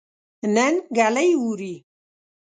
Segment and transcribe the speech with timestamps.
[0.55, 1.75] نن ګلۍ اوري